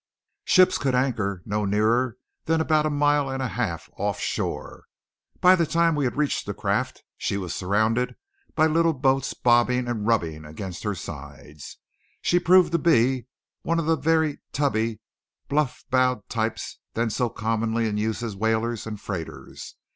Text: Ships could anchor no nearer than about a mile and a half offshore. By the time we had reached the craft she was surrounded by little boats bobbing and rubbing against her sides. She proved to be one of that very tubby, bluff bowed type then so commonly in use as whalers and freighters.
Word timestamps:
Ships 0.45 0.79
could 0.79 0.95
anchor 0.95 1.43
no 1.45 1.63
nearer 1.63 2.17
than 2.45 2.59
about 2.59 2.87
a 2.87 2.89
mile 2.89 3.29
and 3.29 3.39
a 3.43 3.49
half 3.49 3.87
offshore. 3.97 4.85
By 5.39 5.55
the 5.55 5.67
time 5.67 5.93
we 5.93 6.05
had 6.05 6.15
reached 6.15 6.47
the 6.47 6.55
craft 6.55 7.03
she 7.19 7.37
was 7.37 7.53
surrounded 7.53 8.15
by 8.55 8.65
little 8.65 8.93
boats 8.93 9.35
bobbing 9.35 9.87
and 9.87 10.07
rubbing 10.07 10.43
against 10.43 10.81
her 10.81 10.95
sides. 10.95 11.77
She 12.23 12.39
proved 12.39 12.71
to 12.71 12.79
be 12.79 13.27
one 13.61 13.77
of 13.77 13.85
that 13.85 14.01
very 14.01 14.39
tubby, 14.51 15.01
bluff 15.47 15.85
bowed 15.91 16.27
type 16.29 16.57
then 16.95 17.11
so 17.11 17.29
commonly 17.29 17.85
in 17.87 17.97
use 17.97 18.23
as 18.23 18.35
whalers 18.35 18.87
and 18.87 18.99
freighters. 18.99 19.75